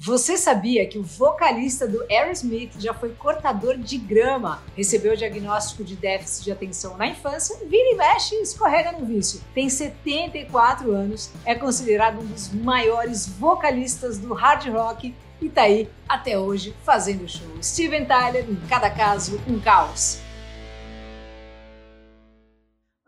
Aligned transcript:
Você 0.00 0.36
sabia 0.36 0.86
que 0.86 0.96
o 0.96 1.02
vocalista 1.02 1.84
do 1.84 2.04
Aerosmith 2.08 2.70
já 2.78 2.94
foi 2.94 3.10
cortador 3.14 3.76
de 3.76 3.98
grama, 3.98 4.62
recebeu 4.76 5.14
o 5.14 5.16
diagnóstico 5.16 5.82
de 5.82 5.96
déficit 5.96 6.44
de 6.44 6.52
atenção 6.52 6.96
na 6.96 7.08
infância, 7.08 7.56
vira 7.66 7.90
e 7.90 7.96
mexe 7.96 8.36
e 8.36 8.42
escorrega 8.42 8.92
no 8.92 9.04
vício. 9.04 9.40
Tem 9.52 9.68
74 9.68 10.92
anos, 10.92 11.32
é 11.44 11.52
considerado 11.52 12.20
um 12.20 12.26
dos 12.26 12.52
maiores 12.52 13.26
vocalistas 13.26 14.18
do 14.18 14.32
hard 14.34 14.68
rock 14.68 15.12
e 15.42 15.48
tá 15.48 15.62
aí 15.62 15.90
até 16.08 16.38
hoje 16.38 16.76
fazendo 16.84 17.28
show. 17.28 17.48
Steven 17.60 18.04
Tyler, 18.04 18.48
em 18.48 18.68
cada 18.68 18.88
caso, 18.90 19.40
um 19.48 19.58
caos. 19.58 20.20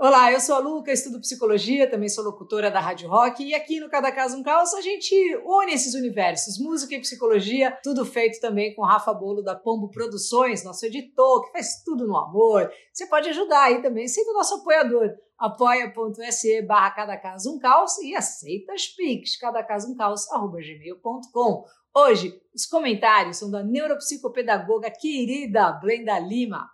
Olá, 0.03 0.33
eu 0.33 0.41
sou 0.41 0.55
a 0.55 0.59
Luca, 0.59 0.91
estudo 0.91 1.21
psicologia, 1.21 1.87
também 1.87 2.09
sou 2.09 2.25
locutora 2.25 2.71
da 2.71 2.81
Rádio 2.81 3.07
Rock 3.07 3.45
e 3.45 3.55
aqui 3.55 3.79
no 3.79 3.91
Cada 3.91 4.11
Caso 4.11 4.39
um 4.39 4.43
Caos 4.43 4.73
a 4.73 4.81
gente 4.81 5.15
une 5.45 5.75
esses 5.75 5.93
universos, 5.93 6.59
música 6.59 6.95
e 6.95 7.01
psicologia, 7.03 7.79
tudo 7.83 8.07
feito 8.07 8.41
também 8.41 8.75
com 8.75 8.81
Rafa 8.81 9.13
Bolo 9.13 9.43
da 9.43 9.55
Pombo 9.55 9.91
Produções, 9.91 10.65
nosso 10.65 10.87
editor, 10.87 11.45
que 11.45 11.53
faz 11.53 11.83
tudo 11.85 12.07
no 12.07 12.17
amor. 12.17 12.73
Você 12.91 13.07
pode 13.09 13.29
ajudar 13.29 13.65
aí 13.65 13.83
também, 13.83 14.09
sendo 14.09 14.33
nosso 14.33 14.55
apoiador, 14.55 15.11
apoia.se 15.39 16.63
barra 16.63 16.93
Cada 16.93 17.19
Caso 17.19 17.55
um 17.55 17.59
Caos 17.59 17.99
e 17.99 18.17
aceita 18.17 18.73
as 18.73 18.87
pics, 18.87 19.39
cadacasumcaos.gmail.com. 19.39 21.65
Hoje, 21.95 22.41
os 22.55 22.65
comentários 22.65 23.37
são 23.37 23.51
da 23.51 23.63
neuropsicopedagoga 23.63 24.91
querida 24.91 25.73
Blenda 25.73 26.19
Lima. 26.19 26.71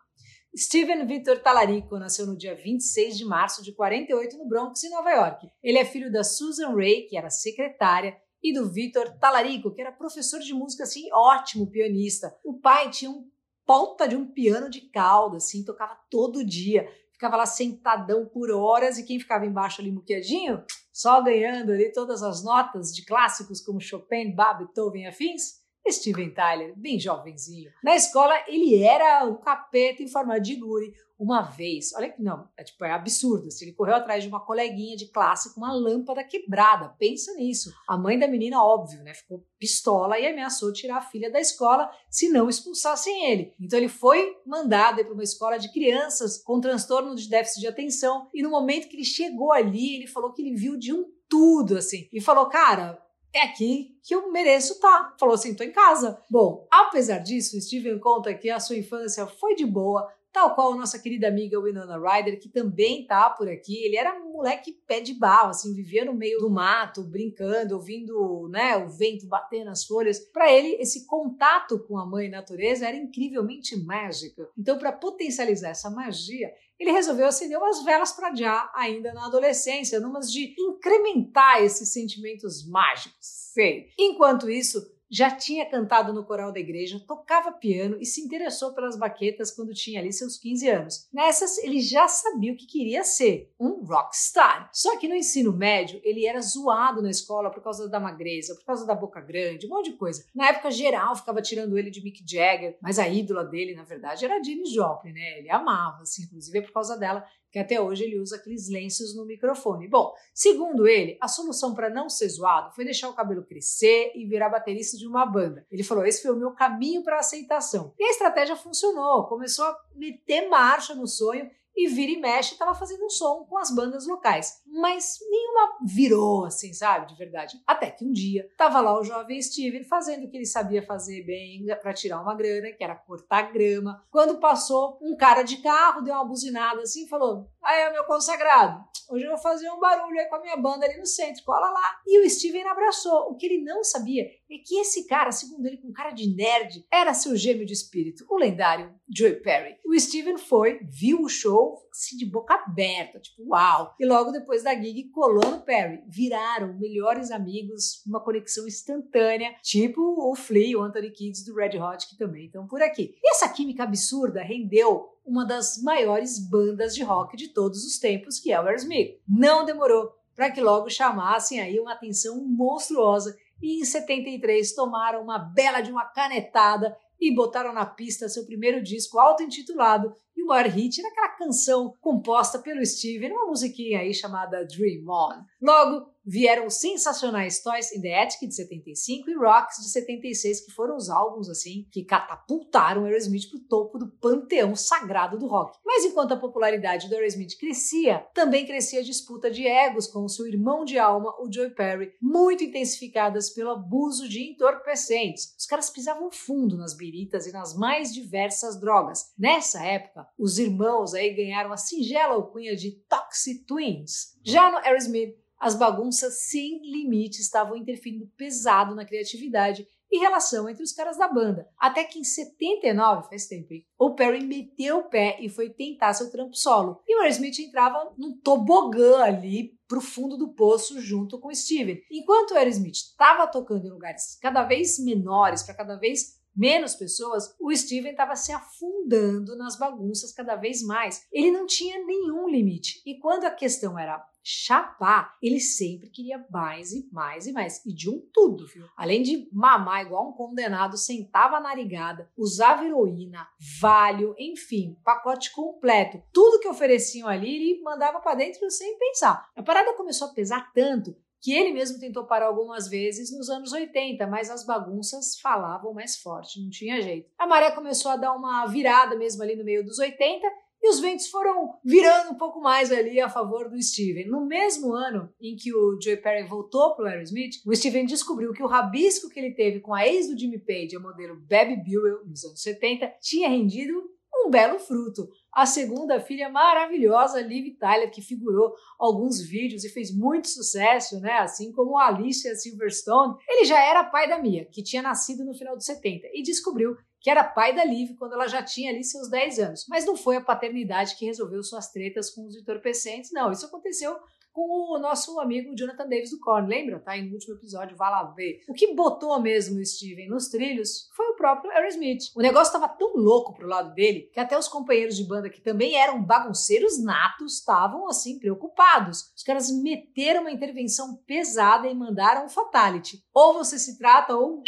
Steven 0.57 1.07
Victor 1.07 1.41
Talarico 1.41 1.99
nasceu 1.99 2.27
no 2.27 2.35
dia 2.35 2.55
26 2.55 3.19
de 3.19 3.27
março 3.27 3.63
de 3.63 3.73
48 3.73 4.39
no 4.39 4.49
Bronx, 4.49 4.83
em 4.83 4.91
Nova 4.91 5.11
York. 5.11 5.51
Ele 5.63 5.77
é 5.77 5.85
filho 5.85 6.11
da 6.11 6.25
Susan 6.25 6.75
Ray, 6.75 7.03
que 7.03 7.17
era 7.17 7.29
secretária, 7.29 8.17
e 8.43 8.55
do 8.55 8.71
Victor 8.71 9.19
Talarico, 9.19 9.71
que 9.71 9.83
era 9.83 9.93
professor 9.93 10.41
de 10.41 10.55
música, 10.55 10.85
assim, 10.85 11.13
ótimo 11.13 11.71
pianista. 11.71 12.35
O 12.43 12.59
pai 12.59 12.89
tinha 12.89 13.11
um 13.11 13.29
ponta 13.67 14.09
de 14.09 14.17
um 14.17 14.25
piano 14.25 14.71
de 14.71 14.81
cauda, 14.81 15.37
assim, 15.37 15.63
tocava 15.63 15.99
todo 16.11 16.45
dia. 16.45 16.89
Ficava 17.13 17.37
lá 17.37 17.45
sentadão 17.45 18.25
por 18.25 18.51
horas 18.51 18.97
e 18.97 19.05
quem 19.05 19.21
ficava 19.21 19.45
embaixo 19.45 19.83
ali 19.83 19.91
muqueadinho, 19.91 20.65
só 20.91 21.23
ganhando 21.23 21.73
ali 21.73 21.93
todas 21.93 22.23
as 22.23 22.43
notas 22.43 22.95
de 22.95 23.05
clássicos 23.05 23.61
como 23.61 23.81
Chopin, 23.81 24.35
Bach, 24.35 24.57
Beethoven 24.57 25.03
e 25.03 25.07
afins, 25.07 25.66
Steven 25.93 26.31
Tyler, 26.31 26.75
bem 26.77 26.99
jovenzinho. 26.99 27.71
Na 27.83 27.97
escola, 27.97 28.35
ele 28.47 28.83
era 28.83 29.25
um 29.25 29.37
capeta 29.37 30.03
em 30.03 30.09
forma 30.09 30.39
de 30.41 30.57
guri. 30.57 30.93
Uma 31.19 31.41
vez, 31.41 31.95
olha 31.95 32.11
que 32.11 32.23
não, 32.23 32.47
é 32.59 32.63
tipo, 32.63 32.85
é 32.85 32.93
absurdo. 32.93 33.47
Assim, 33.47 33.65
ele 33.65 33.75
correu 33.75 33.95
atrás 33.95 34.23
de 34.23 34.29
uma 34.29 34.45
coleguinha 34.45 34.97
de 34.97 35.11
classe 35.11 35.55
com 35.55 35.63
uma 35.63 35.73
lâmpada 35.73 36.23
quebrada. 36.23 36.95
Pensa 36.99 37.33
nisso. 37.35 37.73
A 37.89 37.97
mãe 37.97 38.19
da 38.19 38.29
menina, 38.29 38.63
óbvio, 38.63 39.03
né, 39.03 39.15
ficou 39.15 39.43
pistola 39.59 40.19
e 40.19 40.27
ameaçou 40.27 40.75
tirar 40.75 40.99
a 40.99 41.03
filha 41.03 41.31
da 41.31 41.41
escola 41.41 41.91
se 42.11 42.29
não 42.29 42.51
expulsassem 42.51 43.31
ele. 43.31 43.55
Então 43.59 43.79
ele 43.79 43.89
foi 43.89 44.37
mandado 44.45 45.03
para 45.03 45.15
uma 45.15 45.23
escola 45.23 45.59
de 45.59 45.73
crianças 45.73 46.43
com 46.43 46.61
transtorno 46.61 47.15
de 47.15 47.31
déficit 47.31 47.61
de 47.61 47.67
atenção. 47.67 48.29
E 48.35 48.43
no 48.43 48.51
momento 48.51 48.87
que 48.87 48.97
ele 48.97 49.05
chegou 49.05 49.53
ali, 49.53 49.97
ele 49.97 50.07
falou 50.07 50.35
que 50.35 50.43
ele 50.43 50.55
viu 50.55 50.77
de 50.77 50.93
um 50.93 51.07
tudo, 51.29 51.79
assim. 51.79 52.09
E 52.13 52.21
falou, 52.21 52.47
cara, 52.47 53.03
é 53.37 53.43
aqui 53.43 53.99
que 54.03 54.15
eu 54.15 54.33
mereço 54.33 54.75
estar. 54.75 55.11
Tá. 55.11 55.17
Falou 55.19 55.35
assim, 55.35 55.55
tô 55.55 55.63
em 55.63 55.73
casa. 55.73 56.19
Bom, 56.31 56.67
apesar 56.71 57.19
disso, 57.19 57.61
Steven 57.61 57.99
conta 57.99 58.33
que 58.35 58.51
a 58.51 58.59
sua 58.59 58.77
infância 58.77 59.27
foi 59.27 59.55
de 59.55 59.67
boa, 59.67 60.11
tal 60.37 60.55
qual 60.55 60.75
a 60.75 60.77
nossa 60.77 60.99
querida 60.99 61.27
amiga 61.29 61.59
Winona 61.59 61.97
Ryder, 61.99 62.39
que 62.39 62.51
também 62.51 63.07
tá 63.07 63.31
por 63.31 63.49
aqui. 63.49 63.83
Ele 63.83 63.97
era 63.97 64.13
um 64.21 64.35
moleque 64.35 64.71
pé 64.87 65.01
de 65.01 65.15
barro, 65.15 65.49
assim, 65.49 65.75
vivia 65.75 66.05
no 66.05 66.13
meio 66.13 66.39
do 66.41 66.51
mato, 66.51 67.03
brincando, 67.03 67.75
ouvindo, 67.75 68.47
né, 68.51 68.77
o 68.77 68.87
vento 68.87 69.27
bater 69.27 69.65
nas 69.65 69.87
folhas. 69.87 70.19
Para 70.19 70.53
ele, 70.53 70.77
esse 70.79 71.07
contato 71.07 71.79
com 71.79 71.97
a 71.97 72.05
mãe 72.05 72.29
natureza 72.29 72.87
era 72.87 72.99
incrivelmente 72.99 73.83
mágico. 73.83 74.47
Então, 74.59 74.77
para 74.77 74.93
potencializar 74.93 75.71
essa 75.71 75.89
magia, 75.89 76.53
ele 76.79 76.93
resolveu 76.93 77.27
acender 77.27 77.57
umas 77.57 77.83
velas 77.83 78.13
para 78.13 78.35
já 78.35 78.71
ainda 78.75 79.15
na 79.15 79.25
adolescência, 79.25 80.01
numas 80.01 80.31
de 80.31 80.55
incrementar 80.59 81.63
esses 81.63 81.91
sentimentos 81.91 82.69
mágicos. 82.69 83.17
Sei. 83.21 83.89
Enquanto 83.99 84.51
isso, 84.51 84.87
já 85.11 85.31
tinha 85.31 85.69
cantado 85.69 86.13
no 86.13 86.25
coral 86.25 86.53
da 86.53 86.61
igreja, 86.61 87.03
tocava 87.07 87.53
piano 87.53 87.97
e 88.01 88.07
se 88.07 88.21
interessou 88.21 88.75
pelas 88.75 88.99
baquetas 88.99 89.51
quando 89.51 89.73
tinha 89.73 90.01
ali 90.01 90.13
seus 90.13 90.37
15 90.39 90.69
anos. 90.69 91.09
Nessas, 91.13 91.59
ele 91.59 91.81
já 91.81 92.09
sabia 92.09 92.53
o 92.53 92.57
que 92.57 92.67
queria 92.67 93.05
ser, 93.05 93.53
um 93.59 93.85
rockstar. 93.85 94.69
Só 94.73 94.99
que 94.99 95.09
no 95.09 95.15
ensino 95.15 95.53
médio, 95.53 96.01
ele 96.03 96.27
era 96.27 96.41
zoado 96.41 97.03
na 97.03 97.11
escola 97.11 97.51
por 97.51 97.63
causa 97.63 97.89
da 97.89 98.01
magreza, 98.01 98.55
por 98.55 98.65
causa 98.65 98.87
da 98.87 98.95
boca 98.95 99.21
grande, 99.21 99.67
um 99.67 99.71
monte 99.71 99.91
de 99.91 99.97
coisa. 99.97 100.25
Na 100.35 100.49
época, 100.49 100.71
geral 100.71 101.15
ficava 101.15 101.41
tirando 101.41 101.79
ele 101.79 101.91
de 101.91 102.03
Mick 102.03 102.23
Jagger, 102.27 102.77
mas 102.81 102.99
a 102.99 103.09
ídola 103.09 103.45
dele, 103.45 103.75
na 103.75 103.85
verdade, 103.85 104.25
era 104.25 104.37
a 104.37 104.43
Janis 104.43 104.73
Joplin, 104.73 105.13
né? 105.13 105.39
Ele 105.39 105.51
amava, 105.51 106.03
assim, 106.03 106.25
inclusive 106.25 106.59
é 106.59 106.63
por 106.63 106.73
causa 106.73 106.97
dela 106.97 107.25
que 107.57 107.61
até 107.61 107.81
hoje 107.81 108.05
ele 108.05 108.21
usa 108.21 108.37
aqueles 108.37 108.69
lenços 108.69 109.17
no 109.17 109.25
microfone. 109.25 109.89
Bom, 109.89 110.13
segundo 110.35 110.87
ele, 110.87 111.17
a 111.23 111.27
solução 111.27 111.75
para 111.75 111.89
não 111.89 112.07
ser 112.07 112.29
zoado 112.29 112.75
foi 112.75 112.85
deixar 112.85 113.09
o 113.09 113.15
cabelo 113.15 113.43
crescer 113.43 114.13
e 114.15 114.27
virar 114.27 114.51
baterista 114.51 114.99
de 114.99 115.07
uma 115.07 115.25
banda. 115.25 115.67
Ele 115.71 115.83
falou: 115.83 116.05
esse 116.05 116.21
foi 116.21 116.33
o 116.33 116.37
meu 116.37 116.51
caminho 116.51 117.03
para 117.03 117.19
aceitação. 117.19 117.95
E 117.99 118.05
a 118.05 118.11
estratégia 118.11 118.57
funcionou, 118.57 119.27
começou 119.27 119.65
a 119.65 119.75
meter 119.95 120.51
marcha 120.51 120.95
no 120.95 121.07
sonho 121.07 121.51
e 121.77 121.89
vira 121.89 122.13
e 122.13 122.21
mexe 122.21 122.53
estava 122.53 122.75
fazendo 122.75 123.05
um 123.05 123.11
som 123.11 123.45
com 123.45 123.59
as 123.59 123.75
bandas 123.75 124.07
locais. 124.07 124.63
Mas 124.67 125.19
nenhuma 125.29 125.77
virou 125.85 126.45
assim, 126.47 126.73
sabe? 126.73 127.07
De 127.07 127.15
verdade. 127.15 127.61
Até 127.67 127.91
que 127.91 128.05
um 128.05 128.13
dia 128.13 128.49
tava 128.57 128.81
lá 128.81 128.99
o 128.99 129.05
jovem 129.05 129.41
Steven 129.41 129.85
fazendo 129.85 130.25
o 130.25 130.31
que 130.31 130.37
ele 130.37 130.47
sabia 130.47 130.83
fazer 130.83 131.23
bem 131.25 131.67
para 131.83 131.93
tirar 131.93 132.23
uma 132.23 132.35
grana, 132.35 132.73
que 132.73 132.83
era 132.83 132.95
cortar 132.95 133.53
grama. 133.53 134.03
Quando 134.11 134.39
passou 134.39 134.99
um 135.03 135.17
cara 135.17 135.43
de 135.43 135.59
carro, 135.59 136.03
deu 136.03 136.15
uma 136.15 136.25
buzinada 136.25 136.83
assim 136.83 137.05
e 137.05 137.09
falou: 137.09 137.51
Aí 137.63 137.91
meu 137.93 138.05
consagrado, 138.05 138.83
hoje 139.11 139.25
eu 139.25 139.31
vou 139.31 139.39
fazer 139.39 139.71
um 139.71 139.79
barulho 139.79 140.19
aí 140.19 140.27
com 140.27 140.37
a 140.37 140.41
minha 140.41 140.57
banda 140.57 140.87
ali 140.87 140.99
no 140.99 141.07
centro, 141.07 141.45
cola 141.45 141.71
lá. 141.71 142.01
E 142.07 142.25
o 142.25 142.31
Steven 142.31 142.67
abraçou. 142.69 143.31
O 143.31 143.37
que 143.37 143.47
ele 143.47 143.63
não 143.63 143.85
sabia 143.85 144.25
é 144.51 144.59
que 144.59 144.79
esse 144.79 145.07
cara, 145.07 145.33
segundo 145.33 145.67
ele, 145.67 145.79
com 145.79 145.93
cara 145.93 146.11
de 146.11 146.35
nerd, 146.35 146.85
era 146.93 147.15
seu 147.15 147.37
gêmeo 147.37 147.67
de 147.67 147.73
espírito, 147.73 148.25
o 148.29 148.37
lendário 148.37 148.95
Joey 149.09 149.41
Perry. 149.41 149.77
O 149.85 149.99
Steven 149.99 150.37
foi, 150.37 150.81
viu 150.85 151.23
o 151.23 151.29
show, 151.29 151.79
assim, 151.91 152.17
de 152.17 152.27
boca 152.27 152.55
aberta, 152.55 153.21
tipo, 153.21 153.43
uau! 153.49 153.95
E 153.99 154.07
logo 154.07 154.31
depois 154.31 154.63
da 154.63 154.75
gig, 154.75 155.11
colou 155.11 155.51
no 155.51 155.63
Perry. 155.63 156.03
Viraram 156.09 156.79
melhores 156.79 157.31
amigos, 157.31 158.05
uma 158.07 158.23
conexão 158.23 158.67
instantânea, 158.67 159.55
tipo 159.63 160.01
o 160.01 160.35
Flea, 160.35 160.79
o 160.79 160.83
Anthony 160.83 161.11
Kids 161.11 161.45
do 161.45 161.55
Red 161.55 161.79
Hot, 161.79 162.07
que 162.09 162.17
também 162.17 162.47
estão 162.47 162.67
por 162.67 162.83
aqui. 162.83 163.15
E 163.23 163.31
essa 163.31 163.49
química 163.49 163.83
absurda 163.85 164.43
rendeu 164.43 165.09
uma 165.25 165.45
das 165.45 165.83
maiores 165.83 166.39
bandas 166.39 166.95
de 166.95 167.03
rock 167.03 167.37
de 167.37 167.49
todos 167.49 167.85
os 167.85 167.99
tempos, 167.99 168.39
que 168.39 168.53
é 168.53 168.61
o 168.61 168.65
Aerosmith. 168.65 169.19
Não 169.27 169.65
demorou 169.65 170.13
para 170.37 170.51
que 170.51 170.61
logo 170.61 170.91
chamassem 170.91 171.61
aí 171.61 171.81
uma 171.81 171.95
atenção 171.95 172.45
monstruosa 172.45 173.37
e 173.61 173.81
em 173.81 173.85
73 173.85 174.75
tomaram 174.75 175.23
uma 175.23 175.39
bela 175.39 175.81
de 175.81 175.91
uma 175.91 176.05
canetada 176.05 176.97
e 177.21 177.35
botaram 177.35 177.73
na 177.73 177.87
pista 177.87 178.29
seu 178.29 178.45
primeiro 178.45 178.83
disco 178.83 179.19
auto-intitulado 179.19 180.15
e 180.37 180.43
o 180.43 180.47
maior 180.47 180.67
hit 180.67 181.01
era 181.01 181.09
aquela 181.09 181.29
canção 181.31 181.95
composta 182.01 182.59
pelo 182.59 182.85
Steven, 182.85 183.33
uma 183.33 183.47
musiquinha 183.47 184.01
aí 184.01 184.13
chamada 184.13 184.65
Dream 184.65 185.09
On. 185.09 185.43
Logo, 185.61 186.07
vieram 186.27 186.67
os 186.67 186.75
sensacionais 186.75 187.63
Toys 187.63 187.93
in 187.93 188.01
the 188.01 188.21
Attic 188.21 188.49
de 188.49 188.55
75 188.55 189.31
e 189.31 189.35
Rocks 189.35 189.79
de 189.79 189.89
76, 189.91 190.67
que 190.67 190.73
foram 190.73 190.97
os 190.97 191.09
álbuns 191.09 191.49
assim 191.49 191.87
que 191.93 192.05
catapultaram 192.05 193.05
Aerosmith 193.05 193.49
para 193.49 193.59
o 193.59 193.69
topo 193.69 193.99
do 193.99 194.09
panteão 194.09 194.75
sagrado 194.75 195.39
do 195.39 195.47
rock. 195.47 195.79
Mas 195.85 196.05
enquanto 196.05 196.33
a 196.33 196.37
popularidade 196.37 197.09
do 197.09 197.15
Aerosmith 197.15 197.57
crescia, 197.59 198.27
também 198.35 198.67
crescia 198.67 199.01
a 199.01 199.05
disputa 199.05 199.51
de 199.51 199.67
egos 199.67 200.09
com 200.09 200.25
o 200.25 200.29
seu 200.29 200.47
irmão 200.49 200.85
de 200.85 200.99
alma, 200.99 201.33
o 201.41 201.51
Joey 201.51 201.71
Perry, 201.71 202.13
muito 202.21 202.65
intensificadas 202.65 203.51
pelo 203.51 203.71
abuso 203.71 204.29
de 204.29 204.51
entorpecentes. 204.51 205.55
Os 205.57 205.67
caras 205.67 205.91
pisavam 205.91 206.31
fundo 206.33 206.77
nas 206.77 206.95
biritas 206.95 207.47
e 207.47 207.53
nas 207.53 207.77
mais 207.77 208.13
diversas 208.13 208.81
drogas. 208.81 209.33
Nessa 209.39 209.85
época, 209.85 210.26
os 210.39 210.59
irmãos 210.59 211.15
aí 211.15 211.35
ganharam 211.35 211.73
a 211.73 211.77
singela 211.77 212.35
alcunha 212.35 212.77
de 212.77 212.93
Toxic 213.09 213.65
Twins. 213.65 214.37
Já 214.45 214.71
no 214.71 214.79
Aerosmith, 214.79 215.35
as 215.59 215.75
bagunças 215.75 216.43
sem 216.49 216.81
limite 216.83 217.41
estavam 217.41 217.77
interferindo 217.77 218.31
pesado 218.37 218.95
na 218.95 219.05
criatividade 219.05 219.87
e 220.11 220.19
relação 220.19 220.69
entre 220.69 220.83
os 220.83 220.93
caras 220.93 221.17
da 221.17 221.29
banda. 221.29 221.69
Até 221.79 222.05
que 222.05 222.19
em 222.19 222.25
79, 222.25 223.29
faz 223.29 223.47
tempo, 223.47 223.73
hein? 223.73 223.85
o 223.99 224.15
Perry 224.15 224.45
meteu 224.45 224.99
o 224.99 225.09
pé 225.09 225.39
e 225.41 225.49
foi 225.49 225.71
tentar 225.71 226.15
seu 226.15 226.31
trampo 226.31 226.55
solo. 226.55 227.01
E 227.07 227.17
o 227.17 227.21
Aerosmith 227.21 227.59
entrava 227.59 228.13
num 228.17 228.39
tobogã 228.39 229.23
ali 229.23 229.77
pro 229.89 230.01
fundo 230.01 230.37
do 230.37 230.53
poço 230.53 231.01
junto 231.01 231.39
com 231.39 231.49
o 231.49 231.55
Steven. 231.55 232.01
Enquanto 232.11 232.53
o 232.53 232.57
Aerosmith 232.57 232.95
estava 232.95 233.47
tocando 233.47 233.87
em 233.87 233.91
lugares 233.91 234.39
cada 234.41 234.63
vez 234.63 234.99
menores 234.99 235.63
para 235.63 235.75
cada 235.75 235.97
vez 235.97 236.37
menos 236.57 236.95
pessoas, 236.95 237.55
o 237.61 237.75
Steven 237.75 238.13
estava 238.13 238.35
se 238.35 238.53
afundando 238.53 239.57
nas 239.57 239.79
bagunças 239.79 240.33
cada 240.33 240.57
vez 240.57 240.83
mais. 240.83 241.27
Ele 241.31 241.51
não 241.51 241.67
tinha 241.67 242.05
nenhum 242.05 242.49
limite. 242.49 243.03
E 243.05 243.19
quando 243.19 243.45
a 243.45 243.51
questão 243.51 243.99
era 243.99 244.25
chapar, 244.49 245.37
ele 245.43 245.59
sempre 245.59 246.09
queria 246.09 246.47
mais 246.49 246.93
e 246.93 247.09
mais 247.13 247.49
e 247.49 247.53
mais. 247.53 247.85
E 247.85 247.93
de 247.93 248.09
um 248.09 248.23
tudo, 248.33 248.65
viu? 248.69 248.87
Além 248.97 249.21
de 249.21 249.49
mamar 249.53 250.07
igual 250.07 250.29
um 250.29 250.33
condenado, 250.33 250.97
sentava 250.97 251.59
narigada, 251.59 252.31
usava 252.37 252.85
heroína, 252.85 253.49
valho, 253.81 254.37
enfim, 254.39 254.97
pacote 255.05 255.53
completo. 255.53 256.23
Tudo 256.33 256.61
que 256.61 256.69
ofereciam 256.69 257.29
ali, 257.29 257.57
ele 257.57 257.83
mandava 257.83 258.21
para 258.21 258.37
dentro 258.37 258.71
sem 258.71 258.97
pensar. 258.97 259.51
A 259.57 259.63
parada 259.65 259.95
começou 259.95 260.29
a 260.29 260.33
pesar 260.33 260.73
tanto 260.73 261.17
que 261.47 261.53
ele 261.53 261.73
mesmo 261.73 262.01
tentou 262.01 262.25
parar 262.25 262.47
algumas 262.47 262.89
vezes 262.89 263.31
nos 263.31 263.49
anos 263.49 263.71
80, 263.71 264.27
mas 264.27 264.51
as 264.51 264.67
bagunças 264.67 265.39
falavam 265.39 265.95
mais 265.95 266.17
forte, 266.17 266.61
não 266.61 266.69
tinha 266.69 267.01
jeito. 267.01 267.31
A 267.39 267.47
maré 267.47 267.71
começou 267.71 268.11
a 268.11 268.17
dar 268.17 268.35
uma 268.35 268.67
virada 268.67 269.15
mesmo 269.15 269.45
ali 269.45 269.55
no 269.55 269.63
meio 269.63 269.85
dos 269.85 269.97
80 270.01 270.45
e 270.83 270.89
os 270.89 270.99
ventos 270.99 271.29
foram 271.29 271.79
virando 271.85 272.33
um 272.33 272.35
pouco 272.35 272.61
mais 272.61 272.91
ali 272.91 273.21
a 273.21 273.29
favor 273.29 273.71
do 273.71 273.81
Steven. 273.81 274.27
No 274.27 274.45
mesmo 274.45 274.93
ano 274.93 275.33
em 275.41 275.55
que 275.55 275.73
o 275.73 275.97
Joey 276.03 276.17
Perry 276.17 276.49
voltou 276.49 276.97
para 276.97 277.05
o 277.05 277.07
Aerosmith, 277.07 277.63
o 277.65 277.77
Steven 277.77 278.07
descobriu 278.07 278.53
que 278.53 278.63
o 278.65 278.67
rabisco 278.67 279.31
que 279.31 279.39
ele 279.39 279.55
teve 279.55 279.79
com 279.79 279.95
a 279.95 280.05
ex 280.05 280.29
do 280.29 280.37
Jimmy 280.37 280.59
Page, 280.59 280.97
a 280.97 281.01
modelo 281.01 281.37
Baby 281.49 281.77
Buell, 281.77 282.27
nos 282.27 282.45
anos 282.45 282.61
70, 282.61 283.07
tinha 283.21 283.49
rendido 283.49 284.16
um 284.47 284.51
belo 284.51 284.79
fruto. 284.79 285.29
A 285.53 285.67
segunda 285.67 286.21
filha 286.21 286.49
maravilhosa, 286.49 287.41
Liv 287.41 287.77
Tyler, 287.79 288.11
que 288.11 288.23
figurou 288.23 288.75
alguns 288.99 289.41
vídeos 289.41 289.85
e 289.85 289.89
fez 289.89 290.15
muito 290.15 290.49
sucesso, 290.49 291.21
né? 291.21 291.39
Assim 291.39 291.73
como 291.73 291.99
a 291.99 292.07
Alicia 292.07 292.55
Silverstone. 292.55 293.35
Ele 293.49 293.65
já 293.65 293.83
era 293.83 294.05
pai 294.05 294.29
da 294.29 294.39
Mia, 294.39 294.67
que 294.71 294.83
tinha 294.83 295.03
nascido 295.03 295.45
no 295.45 295.55
final 295.55 295.77
dos 295.77 295.87
70, 295.87 296.29
e 296.33 296.43
descobriu 296.43 296.97
que 297.21 297.31
era 297.31 297.43
pai 297.43 297.75
da 297.75 297.85
Liv 297.85 298.15
quando 298.17 298.35
ela 298.35 298.47
já 298.47 298.63
tinha 298.63 298.91
ali 298.91 299.03
seus 299.03 299.29
10 299.29 299.59
anos. 299.59 299.87
Mas 299.89 300.05
não 300.05 300.15
foi 300.15 300.37
a 300.37 300.41
paternidade 300.41 301.17
que 301.17 301.27
resolveu 301.27 301.63
suas 301.63 301.91
tretas 301.91 302.31
com 302.31 302.47
os 302.47 302.57
entorpecentes, 302.57 303.33
não. 303.33 303.51
Isso 303.51 303.67
aconteceu 303.67 304.17
com 304.57 304.95
o 304.95 304.99
nosso 304.99 305.39
amigo 305.39 305.77
Jonathan 305.77 306.09
Davis 306.09 306.31
do 306.31 306.41
Korn, 306.41 306.67
lembra? 306.67 306.99
Tá 306.99 307.13
aí 307.13 307.21
no 307.21 307.35
último 307.35 307.57
episódio, 307.57 307.95
vá 307.95 308.09
lá 308.09 308.23
ver. 308.23 308.63
O 308.67 308.73
que 308.73 308.95
botou 308.95 309.39
mesmo 309.39 309.79
o 309.79 309.85
Steven 309.85 310.31
nos 310.31 310.49
trilhos 310.49 311.11
foi 311.15 311.27
o 311.27 311.37
próprio 311.37 311.71
Aerosmith. 311.73 312.33
O 312.35 312.41
negócio 312.41 312.75
estava 312.75 312.89
tão 312.89 313.15
louco 313.17 313.55
pro 313.55 313.69
lado 313.69 313.93
dele 313.93 314.31
que 314.33 314.41
até 314.41 314.57
os 314.57 314.67
companheiros 314.67 315.15
de 315.15 315.25
banda 315.25 315.51
que 315.51 315.61
também 315.61 315.97
eram 315.97 316.25
bagunceiros 316.25 316.99
natos 317.05 317.59
estavam 317.59 318.09
assim 318.09 318.39
preocupados. 318.39 319.31
Os 319.37 319.43
caras 319.43 319.71
meteram 319.71 320.41
uma 320.41 320.51
intervenção 320.51 321.17
pesada 321.27 321.87
e 321.87 321.95
mandaram 321.95 322.47
um 322.47 322.49
fatality. 322.49 323.23
Ou 323.35 323.53
você 323.53 323.79
se 323.79 323.99
trata 323.99 324.35
ou 324.35 324.63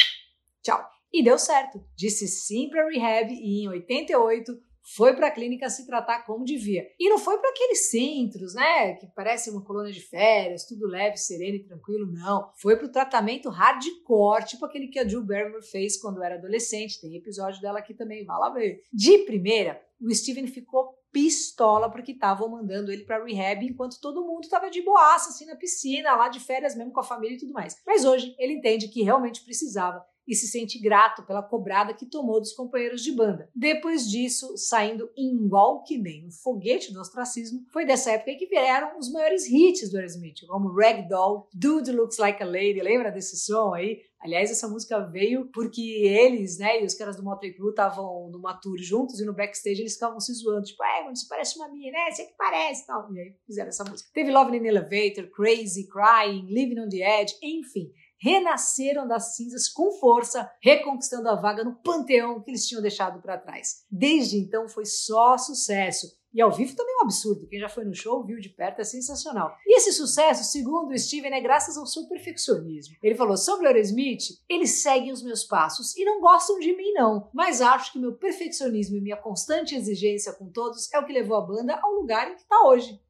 tchau. 0.63 0.87
E 1.11 1.25
deu 1.25 1.39
certo. 1.39 1.83
Disse 1.97 2.29
sim 2.29 2.69
para 2.69 2.87
rehab 2.91 3.33
e 3.33 3.63
em 3.63 3.69
88 3.71 4.53
foi 4.95 5.15
para 5.15 5.29
a 5.29 5.31
clínica 5.31 5.69
se 5.69 5.87
tratar 5.87 6.25
como 6.25 6.45
devia. 6.45 6.85
E 6.99 7.09
não 7.09 7.19
foi 7.19 7.39
para 7.39 7.51
aqueles 7.51 7.91
centros, 7.91 8.55
né, 8.55 8.95
que 8.95 9.07
parece 9.09 9.51
uma 9.51 9.65
colônia 9.65 9.93
de 9.93 10.01
férias, 10.01 10.67
tudo 10.67 10.87
leve, 10.87 11.17
sereno 11.17 11.57
e 11.57 11.65
tranquilo, 11.65 12.11
não. 12.11 12.51
Foi 12.57 12.77
para 12.77 12.87
o 12.87 12.93
tratamento 12.93 13.49
hardcore, 13.49 14.47
tipo 14.47 14.65
aquele 14.65 14.89
que 14.89 14.99
a 14.99 15.07
Jill 15.07 15.25
Barrymore 15.25 15.63
fez 15.63 16.01
quando 16.01 16.23
era 16.23 16.37
adolescente. 16.37 17.01
Tem 17.01 17.17
episódio 17.17 17.61
dela 17.61 17.79
aqui 17.79 17.95
também, 17.95 18.25
vai 18.25 18.39
lá 18.39 18.51
ver. 18.51 18.83
De 18.93 19.19
primeira, 19.19 19.81
o 20.01 20.15
Steven 20.15 20.47
ficou 20.47 20.97
pistola 21.11 21.91
porque 21.91 22.13
estavam 22.13 22.49
mandando 22.49 22.93
ele 22.93 23.05
para 23.05 23.25
rehab 23.25 23.65
enquanto 23.65 24.01
todo 24.01 24.25
mundo 24.25 24.45
estava 24.45 24.71
de 24.71 24.83
boaça 24.83 25.31
assim 25.31 25.47
na 25.47 25.57
piscina, 25.57 26.15
lá 26.15 26.29
de 26.29 26.39
férias 26.39 26.77
mesmo 26.77 26.93
com 26.93 27.01
a 27.01 27.05
família 27.05 27.37
e 27.37 27.41
tudo 27.41 27.53
mais. 27.53 27.77
Mas 27.87 28.05
hoje 28.05 28.35
ele 28.39 28.55
entende 28.55 28.89
que 28.89 29.03
realmente 29.03 29.45
precisava 29.45 30.05
e 30.29 30.35
se 30.35 30.47
sente 30.47 30.79
grato 30.79 31.23
pela 31.23 31.43
cobrada 31.43 31.95
que 31.95 32.05
tomou 32.05 32.39
dos 32.39 32.53
companheiros 32.53 33.03
de 33.03 33.11
banda. 33.13 33.49
Depois 33.57 34.09
disso, 34.09 34.57
saindo 34.59 35.11
igual 35.17 35.83
que 35.83 35.97
nem 35.97 36.27
um 36.27 36.31
foguete 36.31 36.93
do 36.93 37.01
ostracismo, 37.01 37.65
foi 37.73 37.87
dessa 37.87 38.13
época 38.13 38.37
que 38.37 38.47
vieram 38.47 38.99
os 38.99 39.11
maiores 39.11 39.49
hits 39.51 39.91
do 39.91 39.97
Aerosmith, 39.97 40.47
como 40.47 40.73
Ragdoll, 40.79 41.49
Dude 41.55 41.93
Looks 41.93 42.19
Like 42.19 42.43
a 42.43 42.47
Lady, 42.47 42.81
lembra 42.81 43.11
desse 43.11 43.39
som 43.39 43.73
aí? 43.73 44.03
Aliás, 44.21 44.51
essa 44.51 44.67
música 44.67 44.99
veio 44.99 45.47
porque 45.53 45.81
eles, 45.81 46.59
né, 46.59 46.83
e 46.83 46.85
os 46.85 46.95
caras 46.95 47.17
do 47.17 47.23
Motley 47.23 47.55
Crue 47.55 47.71
estavam 47.71 48.29
numa 48.31 48.53
tour 48.53 48.77
juntos 48.79 49.21
e 49.21 49.25
no 49.25 49.33
backstage 49.33 49.81
eles 49.81 49.95
ficavam 49.95 50.19
se 50.19 50.33
zoando, 50.35 50.65
tipo, 50.65 50.83
é, 50.83 51.05
quando 51.05 51.17
você 51.17 51.27
parece 51.29 51.57
uma 51.57 51.69
minha, 51.69 51.93
né, 51.93 52.11
você 52.11 52.25
que 52.25 52.35
parece, 52.37 52.85
tal. 52.85 53.13
E 53.15 53.21
aí 53.21 53.37
fizeram 53.47 53.69
essa 53.69 53.85
música. 53.85 54.11
Teve 54.13 54.33
Love 54.33 54.57
in 54.57 54.63
the 54.63 54.69
Elevator, 54.69 55.31
Crazy, 55.31 55.87
Crying, 55.87 56.47
Living 56.49 56.81
on 56.81 56.89
the 56.89 56.99
Edge, 56.99 57.37
enfim 57.41 57.93
renasceram 58.21 59.07
das 59.07 59.37
cinzas 59.37 59.69
com 59.69 59.93
força, 59.93 60.51
reconquistando 60.61 61.29
a 61.29 61.35
vaga 61.35 61.65
no 61.65 61.77
panteão 61.77 62.43
que 62.43 62.51
eles 62.51 62.67
tinham 62.67 62.83
deixado 62.83 63.21
para 63.21 63.39
trás. 63.39 63.85
Desde 63.91 64.37
então 64.37 64.69
foi 64.69 64.85
só 64.85 65.39
sucesso. 65.39 66.19
E 66.33 66.43
ao 66.43 66.53
vivo 66.53 66.77
também 66.77 66.95
é 66.95 66.99
um 66.99 67.05
absurdo. 67.05 67.49
Quem 67.49 67.59
já 67.59 67.69
foi 67.69 67.85
no 67.85 67.95
show 67.95 68.25
viu 68.25 68.39
de 68.39 68.51
perto, 68.51 68.81
é 68.81 68.85
sensacional. 68.85 69.57
E 69.67 69.77
esse 69.77 69.93
sucesso, 69.93 70.45
segundo 70.45 70.93
o 70.93 70.99
Steven, 70.99 71.33
é 71.33 71.41
graças 71.41 71.79
ao 71.79 71.87
seu 71.87 72.07
perfeccionismo. 72.07 72.97
Ele 73.03 73.15
falou 73.15 73.37
sobre 73.37 73.65
o 73.65 73.69
Aerosmith: 73.69 74.39
eles 74.49 74.83
seguem 74.83 75.11
os 75.11 75.23
meus 75.23 75.45
passos 75.45 75.97
e 75.97 76.05
não 76.05 76.21
gostam 76.21 76.59
de 76.59 76.77
mim, 76.77 76.93
não. 76.93 77.31
Mas 77.33 77.63
acho 77.63 77.93
que 77.93 77.99
meu 77.99 78.15
perfeccionismo 78.15 78.97
e 78.97 79.01
minha 79.01 79.17
constante 79.17 79.75
exigência 79.75 80.33
com 80.35 80.51
todos 80.51 80.93
é 80.93 80.99
o 80.99 81.07
que 81.07 81.13
levou 81.13 81.37
a 81.37 81.47
banda 81.47 81.79
ao 81.83 81.93
lugar 81.95 82.31
em 82.31 82.35
que 82.35 82.43
está 82.43 82.63
hoje. 82.67 83.01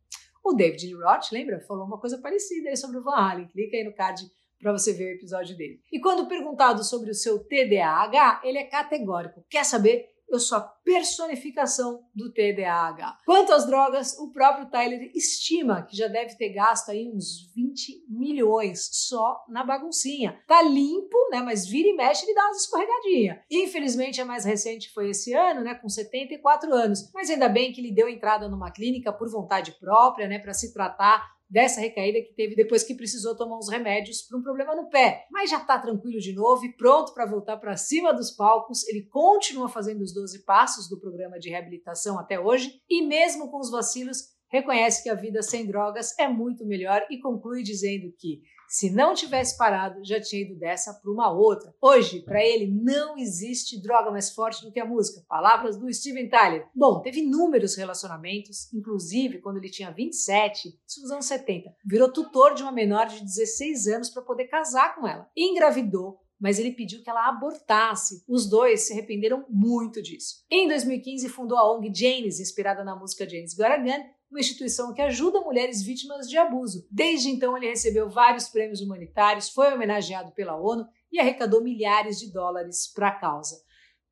O 0.44 0.54
David 0.54 0.94
Roth, 0.94 1.32
lembra? 1.32 1.60
Falou 1.66 1.84
uma 1.84 1.98
coisa 1.98 2.18
parecida 2.18 2.70
aí 2.70 2.76
sobre 2.76 2.98
o 2.98 3.02
Van 3.02 3.16
Halen. 3.16 3.48
Clica 3.48 3.76
aí 3.76 3.84
no 3.84 3.94
card 3.94 4.30
para 4.60 4.72
você 4.72 4.92
ver 4.92 5.12
o 5.12 5.16
episódio 5.16 5.56
dele. 5.56 5.80
E 5.92 6.00
quando 6.00 6.28
perguntado 6.28 6.84
sobre 6.84 7.10
o 7.10 7.14
seu 7.14 7.38
TDAH, 7.38 8.42
ele 8.44 8.58
é 8.58 8.64
categórico. 8.64 9.44
Quer 9.48 9.64
saber? 9.64 10.18
Eu 10.28 10.38
sou 10.38 10.58
a 10.58 10.60
personificação 10.60 12.04
do 12.14 12.30
TDAH. 12.30 13.20
Quanto 13.24 13.50
às 13.50 13.66
drogas, 13.66 14.18
o 14.18 14.30
próprio 14.30 14.68
Tyler 14.68 15.10
estima 15.14 15.82
que 15.82 15.96
já 15.96 16.06
deve 16.06 16.36
ter 16.36 16.50
gasto 16.50 16.90
aí 16.90 17.10
uns 17.10 17.50
20 17.54 18.04
milhões 18.10 18.90
só 18.92 19.42
na 19.48 19.64
baguncinha. 19.64 20.38
Tá 20.46 20.60
limpo, 20.60 21.16
né? 21.30 21.40
Mas 21.40 21.66
vira 21.66 21.88
e 21.88 21.94
mexe 21.94 22.26
ele 22.26 22.34
dá 22.34 22.44
umas 22.44 22.60
escorregadinhas. 22.60 23.38
Infelizmente, 23.50 24.20
a 24.20 24.26
mais 24.26 24.44
recente 24.44 24.92
foi 24.92 25.10
esse 25.10 25.32
ano, 25.32 25.62
né? 25.62 25.74
Com 25.74 25.88
74 25.88 26.74
anos. 26.74 27.10
Mas 27.14 27.30
ainda 27.30 27.48
bem 27.48 27.72
que 27.72 27.80
ele 27.80 27.94
deu 27.94 28.06
entrada 28.06 28.50
numa 28.50 28.70
clínica 28.70 29.10
por 29.10 29.30
vontade 29.30 29.72
própria, 29.80 30.28
né? 30.28 30.38
Para 30.38 30.52
se 30.52 30.74
tratar 30.74 31.37
dessa 31.48 31.80
recaída 31.80 32.20
que 32.20 32.34
teve 32.34 32.54
depois 32.54 32.82
que 32.82 32.94
precisou 32.94 33.36
tomar 33.36 33.56
uns 33.56 33.70
remédios 33.70 34.22
para 34.22 34.38
um 34.38 34.42
problema 34.42 34.74
no 34.74 34.88
pé. 34.88 35.26
Mas 35.30 35.50
já 35.50 35.58
está 35.58 35.78
tranquilo 35.78 36.20
de 36.20 36.34
novo 36.34 36.64
e 36.64 36.72
pronto 36.76 37.14
para 37.14 37.26
voltar 37.26 37.56
para 37.56 37.76
cima 37.76 38.12
dos 38.12 38.30
palcos. 38.30 38.86
Ele 38.88 39.06
continua 39.06 39.68
fazendo 39.68 40.02
os 40.02 40.12
12 40.12 40.44
passos 40.44 40.88
do 40.88 41.00
programa 41.00 41.38
de 41.38 41.50
reabilitação 41.50 42.18
até 42.18 42.38
hoje 42.38 42.80
e 42.88 43.06
mesmo 43.06 43.50
com 43.50 43.58
os 43.58 43.70
vacilos 43.70 44.36
reconhece 44.50 45.02
que 45.02 45.10
a 45.10 45.14
vida 45.14 45.42
sem 45.42 45.66
drogas 45.66 46.18
é 46.18 46.26
muito 46.26 46.66
melhor 46.66 47.06
e 47.10 47.18
conclui 47.18 47.62
dizendo 47.62 48.12
que 48.18 48.40
se 48.68 48.90
não 48.90 49.14
tivesse 49.14 49.56
parado, 49.56 50.04
já 50.04 50.20
tinha 50.20 50.42
ido 50.42 50.54
dessa 50.54 50.92
para 50.94 51.10
uma 51.10 51.32
outra. 51.32 51.74
Hoje, 51.80 52.20
para 52.20 52.44
ele, 52.44 52.66
não 52.66 53.16
existe 53.16 53.80
droga 53.80 54.10
mais 54.10 54.30
forte 54.30 54.64
do 54.64 54.70
que 54.70 54.78
a 54.78 54.84
música. 54.84 55.24
Palavras 55.28 55.76
do 55.76 55.92
Steven 55.92 56.28
Tyler. 56.28 56.68
Bom, 56.74 57.00
teve 57.00 57.20
inúmeros 57.20 57.74
relacionamentos, 57.76 58.72
inclusive 58.72 59.38
quando 59.40 59.56
ele 59.56 59.70
tinha 59.70 59.90
27, 59.90 60.78
isso 60.86 61.00
nos 61.02 61.10
anos 61.10 61.26
70. 61.26 61.74
Virou 61.84 62.12
tutor 62.12 62.54
de 62.54 62.62
uma 62.62 62.72
menor 62.72 63.06
de 63.06 63.24
16 63.24 63.88
anos 63.88 64.10
para 64.10 64.22
poder 64.22 64.46
casar 64.46 64.94
com 64.94 65.06
ela. 65.06 65.28
Engravidou, 65.36 66.20
mas 66.40 66.58
ele 66.58 66.72
pediu 66.72 67.02
que 67.02 67.10
ela 67.10 67.28
abortasse. 67.28 68.22
Os 68.28 68.48
dois 68.48 68.86
se 68.86 68.92
arrependeram 68.92 69.44
muito 69.48 70.00
disso. 70.00 70.44
Em 70.50 70.68
2015, 70.68 71.28
fundou 71.28 71.58
a 71.58 71.74
ONG 71.74 71.92
Janes, 71.92 72.38
inspirada 72.38 72.84
na 72.84 72.94
música 72.94 73.28
James 73.28 73.54
Gun, 73.54 74.08
uma 74.30 74.40
instituição 74.40 74.92
que 74.92 75.00
ajuda 75.00 75.40
mulheres 75.40 75.82
vítimas 75.82 76.28
de 76.28 76.36
abuso. 76.36 76.86
Desde 76.90 77.28
então, 77.28 77.56
ele 77.56 77.68
recebeu 77.68 78.08
vários 78.08 78.48
prêmios 78.48 78.80
humanitários, 78.80 79.48
foi 79.48 79.72
homenageado 79.72 80.32
pela 80.32 80.56
ONU 80.56 80.86
e 81.10 81.18
arrecadou 81.18 81.62
milhares 81.62 82.18
de 82.18 82.32
dólares 82.32 82.92
para 82.94 83.08
a 83.08 83.18
causa. 83.18 83.56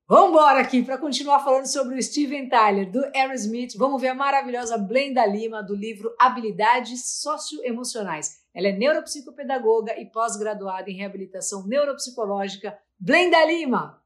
Vamos 0.09 0.31
embora 0.31 0.61
aqui 0.61 0.85
para 0.85 0.99
continuar 0.99 1.43
falando 1.43 1.67
sobre 1.67 1.99
o 1.99 2.03
Steven 2.03 2.49
Tyler, 2.49 2.89
do 2.91 3.05
Aerosmith. 3.13 3.77
Vamos 3.77 4.01
ver 4.01 4.09
a 4.09 4.15
maravilhosa 4.15 4.79
Blenda 4.79 5.27
Lima, 5.27 5.65
do 5.65 5.75
livro 5.75 6.15
Habilidades 6.17 7.21
Socioemocionais. 7.21 8.37
Ela 8.55 8.69
é 8.69 8.73
neuropsicopedagoga 8.73 9.99
e 10.01 10.07
pós-graduada 10.07 10.89
em 10.89 10.97
reabilitação 10.97 11.67
neuropsicológica. 11.67 12.79
Blenda 13.01 13.45
Lima! 13.45 14.01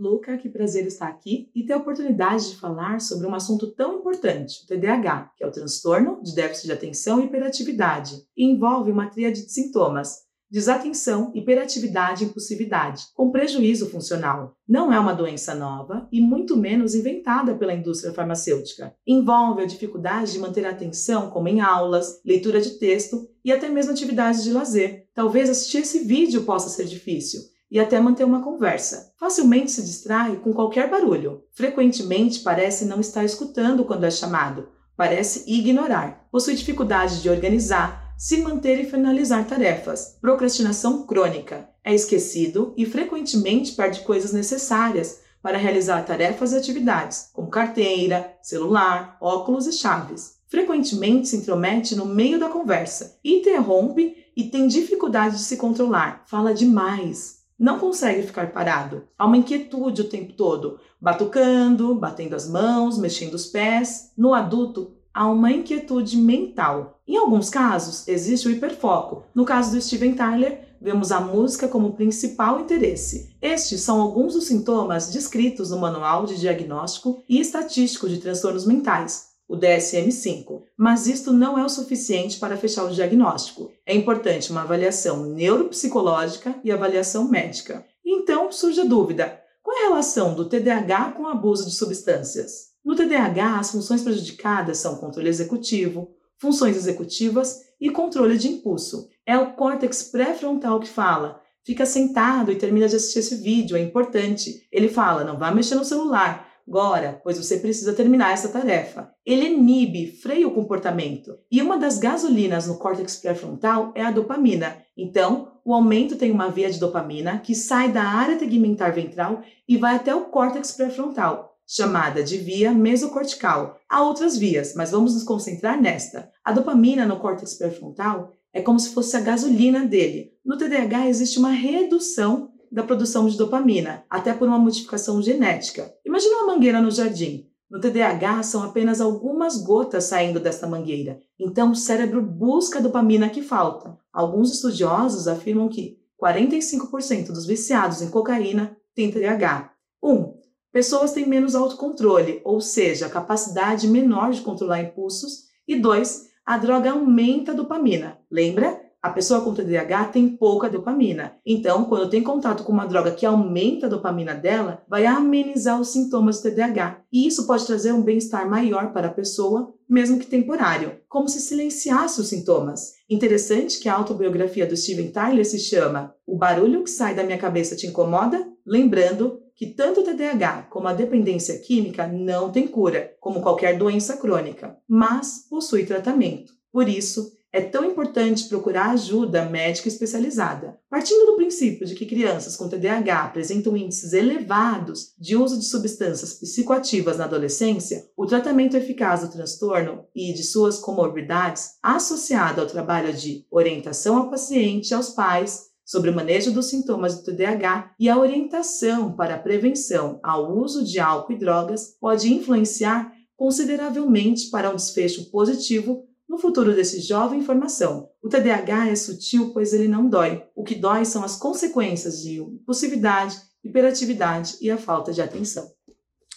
Luca, 0.00 0.38
que 0.38 0.48
prazer 0.48 0.86
estar 0.86 1.08
aqui 1.08 1.50
e 1.54 1.62
ter 1.62 1.74
a 1.74 1.76
oportunidade 1.76 2.48
de 2.48 2.56
falar 2.56 3.02
sobre 3.02 3.26
um 3.26 3.34
assunto 3.34 3.66
tão 3.66 3.98
importante, 3.98 4.64
o 4.64 4.66
TDAH, 4.66 5.32
que 5.36 5.44
é 5.44 5.46
o 5.46 5.52
transtorno 5.52 6.22
de 6.22 6.34
déficit 6.34 6.68
de 6.68 6.72
atenção 6.72 7.20
e 7.20 7.26
hiperatividade, 7.26 8.24
e 8.34 8.46
envolve 8.46 8.90
uma 8.90 9.10
tríade 9.10 9.44
de 9.44 9.52
sintomas: 9.52 10.20
desatenção, 10.50 11.30
hiperatividade 11.34 12.24
e 12.24 12.28
impulsividade, 12.28 13.08
com 13.14 13.30
prejuízo 13.30 13.90
funcional. 13.90 14.56
Não 14.66 14.90
é 14.90 14.98
uma 14.98 15.12
doença 15.12 15.54
nova 15.54 16.08
e 16.10 16.18
muito 16.18 16.56
menos 16.56 16.94
inventada 16.94 17.54
pela 17.54 17.74
indústria 17.74 18.14
farmacêutica. 18.14 18.94
Envolve 19.06 19.62
a 19.62 19.66
dificuldade 19.66 20.32
de 20.32 20.38
manter 20.38 20.64
a 20.64 20.70
atenção, 20.70 21.28
como 21.28 21.46
em 21.46 21.60
aulas, 21.60 22.22
leitura 22.24 22.58
de 22.58 22.78
texto 22.78 23.28
e 23.44 23.52
até 23.52 23.68
mesmo 23.68 23.92
atividades 23.92 24.42
de 24.42 24.50
lazer. 24.50 25.08
Talvez 25.12 25.50
assistir 25.50 25.82
esse 25.82 26.04
vídeo 26.04 26.44
possa 26.44 26.70
ser 26.70 26.86
difícil 26.86 27.42
e 27.70 27.78
até 27.78 28.00
manter 28.00 28.24
uma 28.24 28.42
conversa. 28.42 29.12
Facilmente 29.18 29.70
se 29.70 29.82
distrai 29.82 30.36
com 30.36 30.52
qualquer 30.52 30.90
barulho. 30.90 31.42
Frequentemente 31.52 32.40
parece 32.40 32.84
não 32.84 33.00
estar 33.00 33.24
escutando 33.24 33.84
quando 33.84 34.04
é 34.04 34.10
chamado, 34.10 34.68
parece 34.96 35.44
ignorar. 35.46 36.26
Possui 36.32 36.54
dificuldade 36.54 37.22
de 37.22 37.30
organizar, 37.30 38.14
se 38.18 38.38
manter 38.38 38.80
e 38.80 38.90
finalizar 38.90 39.46
tarefas. 39.46 40.18
Procrastinação 40.20 41.06
crônica. 41.06 41.68
É 41.84 41.94
esquecido 41.94 42.74
e 42.76 42.84
frequentemente 42.84 43.72
perde 43.72 44.00
coisas 44.00 44.32
necessárias 44.32 45.20
para 45.42 45.56
realizar 45.56 46.04
tarefas 46.04 46.52
e 46.52 46.56
atividades, 46.56 47.30
como 47.32 47.48
carteira, 47.48 48.36
celular, 48.42 49.16
óculos 49.20 49.66
e 49.66 49.72
chaves. 49.72 50.38
Frequentemente 50.48 51.28
se 51.28 51.36
intromete 51.36 51.94
no 51.94 52.04
meio 52.04 52.38
da 52.38 52.48
conversa, 52.48 53.18
interrompe 53.24 54.16
e 54.36 54.44
tem 54.44 54.66
dificuldade 54.66 55.36
de 55.36 55.42
se 55.42 55.56
controlar, 55.56 56.24
fala 56.26 56.52
demais, 56.52 57.39
não 57.60 57.78
consegue 57.78 58.26
ficar 58.26 58.50
parado. 58.52 59.04
Há 59.18 59.26
uma 59.26 59.36
inquietude 59.36 60.00
o 60.00 60.08
tempo 60.08 60.32
todo, 60.32 60.80
batucando, 60.98 61.94
batendo 61.94 62.34
as 62.34 62.48
mãos, 62.48 62.96
mexendo 62.96 63.34
os 63.34 63.46
pés. 63.46 64.12
No 64.16 64.32
adulto, 64.32 64.92
há 65.12 65.26
uma 65.26 65.52
inquietude 65.52 66.16
mental. 66.16 66.98
Em 67.06 67.18
alguns 67.18 67.50
casos, 67.50 68.08
existe 68.08 68.48
o 68.48 68.50
hiperfoco. 68.50 69.24
No 69.34 69.44
caso 69.44 69.72
do 69.72 69.82
Steven 69.82 70.14
Tyler, 70.14 70.70
vemos 70.80 71.12
a 71.12 71.20
música 71.20 71.68
como 71.68 71.92
principal 71.92 72.60
interesse. 72.60 73.36
Estes 73.42 73.82
são 73.82 74.00
alguns 74.00 74.32
dos 74.32 74.46
sintomas 74.46 75.12
descritos 75.12 75.70
no 75.70 75.78
Manual 75.78 76.24
de 76.24 76.40
Diagnóstico 76.40 77.22
e 77.28 77.38
Estatístico 77.38 78.08
de 78.08 78.16
Transtornos 78.16 78.64
Mentais, 78.64 79.29
o 79.50 79.56
DSM-5. 79.56 80.62
Mas 80.78 81.08
isto 81.08 81.32
não 81.32 81.58
é 81.58 81.64
o 81.64 81.68
suficiente 81.68 82.38
para 82.38 82.56
fechar 82.56 82.84
o 82.84 82.92
diagnóstico. 82.94 83.72
É 83.84 83.92
importante 83.92 84.52
uma 84.52 84.62
avaliação 84.62 85.26
neuropsicológica 85.26 86.54
e 86.62 86.70
avaliação 86.70 87.28
médica. 87.28 87.84
Então 88.06 88.52
surge 88.52 88.80
a 88.80 88.84
dúvida: 88.84 89.42
qual 89.60 89.76
é 89.76 89.80
a 89.80 89.88
relação 89.88 90.34
do 90.34 90.48
TDAH 90.48 91.12
com 91.16 91.24
o 91.24 91.28
abuso 91.28 91.64
de 91.64 91.74
substâncias? 91.74 92.70
No 92.84 92.94
TDAH, 92.94 93.58
as 93.58 93.72
funções 93.72 94.02
prejudicadas 94.02 94.78
são 94.78 94.96
controle 94.96 95.28
executivo, 95.28 96.14
funções 96.38 96.76
executivas 96.76 97.60
e 97.80 97.90
controle 97.90 98.38
de 98.38 98.48
impulso. 98.48 99.08
É 99.26 99.36
o 99.36 99.52
córtex 99.54 100.04
pré-frontal 100.04 100.78
que 100.78 100.88
fala. 100.88 101.40
Fica 101.64 101.84
sentado 101.84 102.52
e 102.52 102.56
termina 102.56 102.88
de 102.88 102.96
assistir 102.96 103.18
esse 103.18 103.34
vídeo, 103.34 103.76
é 103.76 103.80
importante. 103.80 104.66
Ele 104.70 104.88
fala: 104.88 105.24
não 105.24 105.36
vá 105.36 105.50
mexer 105.50 105.74
no 105.74 105.84
celular, 105.84 106.49
agora, 106.68 107.20
pois 107.22 107.38
você 107.38 107.58
precisa 107.58 107.92
terminar 107.92 108.32
essa 108.32 108.48
tarefa. 108.48 109.10
Ele 109.24 109.46
inibe, 109.46 110.12
freia 110.20 110.46
o 110.46 110.54
comportamento. 110.54 111.36
E 111.50 111.60
uma 111.60 111.78
das 111.78 111.98
gasolinas 111.98 112.66
no 112.66 112.78
córtex 112.78 113.16
pré-frontal 113.16 113.92
é 113.94 114.02
a 114.02 114.10
dopamina. 114.10 114.76
Então, 114.96 115.52
o 115.64 115.74
aumento 115.74 116.16
tem 116.16 116.30
uma 116.30 116.50
via 116.50 116.70
de 116.70 116.78
dopamina 116.78 117.38
que 117.38 117.54
sai 117.54 117.92
da 117.92 118.02
área 118.02 118.38
tegmentar 118.38 118.94
ventral 118.94 119.42
e 119.68 119.76
vai 119.76 119.96
até 119.96 120.14
o 120.14 120.26
córtex 120.26 120.72
pré-frontal, 120.72 121.56
chamada 121.66 122.22
de 122.22 122.38
via 122.38 122.72
mesocortical. 122.72 123.78
Há 123.88 124.02
outras 124.02 124.36
vias, 124.36 124.74
mas 124.74 124.90
vamos 124.90 125.14
nos 125.14 125.22
concentrar 125.22 125.80
nesta. 125.80 126.30
A 126.44 126.52
dopamina 126.52 127.06
no 127.06 127.20
córtex 127.20 127.54
pré-frontal 127.54 128.32
é 128.52 128.60
como 128.60 128.80
se 128.80 128.90
fosse 128.90 129.16
a 129.16 129.20
gasolina 129.20 129.86
dele. 129.86 130.32
No 130.44 130.56
TDAH 130.56 131.08
existe 131.08 131.38
uma 131.38 131.50
redução 131.50 132.50
da 132.70 132.82
produção 132.82 133.28
de 133.28 133.36
dopamina, 133.36 134.04
até 134.08 134.32
por 134.32 134.46
uma 134.46 134.58
modificação 134.58 135.20
genética. 135.20 135.92
Imagina 136.04 136.36
uma 136.36 136.54
mangueira 136.54 136.80
no 136.80 136.90
jardim. 136.90 137.50
No 137.70 137.80
TDAH, 137.80 138.42
são 138.42 138.64
apenas 138.64 139.00
algumas 139.00 139.56
gotas 139.62 140.04
saindo 140.04 140.40
desta 140.40 140.66
mangueira. 140.66 141.20
Então, 141.38 141.70
o 141.70 141.76
cérebro 141.76 142.20
busca 142.20 142.78
a 142.78 142.82
dopamina 142.82 143.30
que 143.30 143.42
falta. 143.42 143.96
Alguns 144.12 144.52
estudiosos 144.52 145.28
afirmam 145.28 145.68
que 145.68 145.98
45% 146.20 147.28
dos 147.28 147.46
viciados 147.46 148.02
em 148.02 148.10
cocaína 148.10 148.76
têm 148.94 149.10
TDAH. 149.10 149.72
1. 150.02 150.12
Um, 150.12 150.34
pessoas 150.72 151.12
têm 151.12 151.28
menos 151.28 151.54
autocontrole, 151.54 152.40
ou 152.44 152.60
seja, 152.60 153.08
capacidade 153.08 153.86
menor 153.86 154.32
de 154.32 154.40
controlar 154.40 154.82
impulsos. 154.82 155.44
E 155.66 155.76
2. 155.76 156.28
A 156.44 156.58
droga 156.58 156.90
aumenta 156.90 157.52
a 157.52 157.54
dopamina. 157.54 158.18
Lembra? 158.28 158.80
A 159.02 159.08
pessoa 159.08 159.40
com 159.40 159.54
TDAH 159.54 160.08
tem 160.08 160.28
pouca 160.28 160.68
dopamina. 160.68 161.34
Então, 161.44 161.86
quando 161.86 162.10
tem 162.10 162.22
contato 162.22 162.62
com 162.64 162.72
uma 162.72 162.86
droga 162.86 163.12
que 163.12 163.24
aumenta 163.24 163.86
a 163.86 163.88
dopamina 163.88 164.34
dela, 164.34 164.82
vai 164.86 165.06
amenizar 165.06 165.80
os 165.80 165.88
sintomas 165.88 166.38
do 166.40 166.50
TDAH. 166.50 167.00
E 167.10 167.26
isso 167.26 167.46
pode 167.46 167.66
trazer 167.66 167.92
um 167.92 168.02
bem-estar 168.02 168.46
maior 168.46 168.92
para 168.92 169.06
a 169.06 169.12
pessoa, 169.12 169.72
mesmo 169.88 170.18
que 170.18 170.26
temporário, 170.26 171.00
como 171.08 171.30
se 171.30 171.40
silenciasse 171.40 172.20
os 172.20 172.28
sintomas. 172.28 172.92
Interessante 173.08 173.78
que 173.78 173.88
a 173.88 173.94
autobiografia 173.94 174.66
do 174.66 174.76
Steven 174.76 175.10
Tyler 175.10 175.46
se 175.46 175.58
chama 175.58 176.14
O 176.26 176.36
Barulho 176.36 176.84
que 176.84 176.90
Sai 176.90 177.14
da 177.14 177.24
Minha 177.24 177.38
Cabeça 177.38 177.74
Te 177.74 177.86
Incomoda? 177.86 178.46
Lembrando 178.66 179.40
que 179.56 179.66
tanto 179.66 180.00
o 180.00 180.04
TDAH 180.04 180.68
como 180.70 180.88
a 180.88 180.92
dependência 180.92 181.58
química 181.58 182.06
não 182.06 182.50
tem 182.50 182.66
cura, 182.66 183.14
como 183.18 183.40
qualquer 183.40 183.78
doença 183.78 184.18
crônica, 184.18 184.76
mas 184.86 185.46
possui 185.48 185.86
tratamento. 185.86 186.52
Por 186.72 186.88
isso, 186.88 187.32
é 187.52 187.60
tão 187.60 187.84
importante 187.84 188.48
procurar 188.48 188.90
ajuda 188.90 189.44
médica 189.44 189.88
especializada. 189.88 190.78
Partindo 190.88 191.26
do 191.26 191.36
princípio 191.36 191.86
de 191.86 191.94
que 191.94 192.06
crianças 192.06 192.56
com 192.56 192.68
TDAH 192.68 193.24
apresentam 193.24 193.76
índices 193.76 194.12
elevados 194.12 195.12
de 195.18 195.36
uso 195.36 195.58
de 195.58 195.64
substâncias 195.64 196.34
psicoativas 196.34 197.18
na 197.18 197.24
adolescência, 197.24 198.06
o 198.16 198.26
tratamento 198.26 198.76
eficaz 198.76 199.22
do 199.22 199.30
transtorno 199.30 200.04
e 200.14 200.32
de 200.32 200.44
suas 200.44 200.78
comorbidades, 200.78 201.70
associado 201.82 202.60
ao 202.60 202.66
trabalho 202.66 203.12
de 203.12 203.44
orientação 203.50 204.16
ao 204.16 204.30
paciente 204.30 204.90
e 204.90 204.94
aos 204.94 205.10
pais 205.10 205.70
sobre 205.84 206.10
o 206.10 206.14
manejo 206.14 206.52
dos 206.52 206.66
sintomas 206.66 207.16
do 207.16 207.24
TDAH 207.24 207.94
e 207.98 208.08
a 208.08 208.16
orientação 208.16 209.12
para 209.12 209.34
a 209.34 209.38
prevenção 209.38 210.20
ao 210.22 210.56
uso 210.56 210.84
de 210.84 211.00
álcool 211.00 211.32
e 211.32 211.38
drogas, 211.38 211.96
pode 212.00 212.32
influenciar 212.32 213.12
consideravelmente 213.36 214.50
para 214.50 214.70
um 214.70 214.76
desfecho 214.76 215.30
positivo 215.30 216.04
no 216.30 216.38
futuro 216.38 216.72
desse 216.72 217.00
jovem 217.00 217.40
em 217.40 217.44
formação, 217.44 218.08
o 218.22 218.28
TDAH 218.28 218.90
é 218.90 218.94
sutil, 218.94 219.52
pois 219.52 219.72
ele 219.72 219.88
não 219.88 220.08
dói. 220.08 220.46
O 220.54 220.62
que 220.62 220.76
dói 220.76 221.04
são 221.04 221.24
as 221.24 221.36
consequências 221.36 222.22
de 222.22 222.40
impulsividade, 222.40 223.36
hiperatividade 223.64 224.56
e 224.60 224.70
a 224.70 224.78
falta 224.78 225.12
de 225.12 225.20
atenção. 225.20 225.68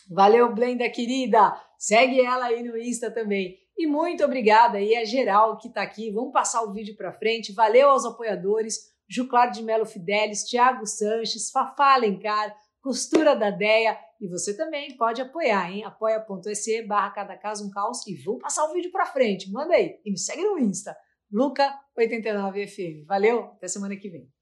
Valeu, 0.10 0.52
Blenda 0.52 0.90
querida! 0.90 1.56
Segue 1.78 2.22
ela 2.22 2.46
aí 2.46 2.64
no 2.64 2.76
Insta 2.76 3.12
também. 3.12 3.56
E 3.78 3.86
muito 3.86 4.24
obrigada 4.24 4.80
aí 4.80 4.96
a 4.96 5.06
geral 5.06 5.60
que 5.60 5.68
está 5.68 5.84
aqui. 5.84 6.10
Vamos 6.10 6.34
passar 6.34 6.64
o 6.64 6.74
vídeo 6.74 6.98
para 6.98 7.14
frente. 7.14 7.54
Valeu 7.54 7.92
aos 7.92 8.04
apoiadores, 8.04 8.80
Juclar 9.08 9.52
de 9.52 9.62
Melo 9.62 9.86
Fidelis, 9.86 10.44
Thiago 10.44 10.88
Sanches, 10.88 11.52
Fafá 11.52 11.94
Alencar, 11.94 12.56
Costura 12.82 13.36
da 13.36 13.52
Deia 13.52 13.96
e 14.24 14.28
você 14.30 14.56
também 14.56 14.96
pode 14.96 15.22
apoiar, 15.22 15.70
hein? 15.70 15.84
apoia.se 15.84 16.82
barra 16.84 17.12
cada 17.12 17.36
caso 17.36 17.68
um 17.68 17.70
caos 17.70 18.08
e 18.08 18.16
vou 18.24 18.38
passar 18.38 18.64
o 18.64 18.72
vídeo 18.72 18.90
para 18.90 19.06
frente. 19.06 19.52
Manda 19.52 19.74
aí 19.74 20.00
e 20.06 20.12
me 20.12 20.18
segue 20.18 20.42
no 20.44 20.58
Insta, 20.58 20.96
Luca89FM. 21.34 23.06
Valeu, 23.06 23.44
até 23.44 23.68
semana 23.68 23.98
que 23.98 24.10
vem. 24.10 24.33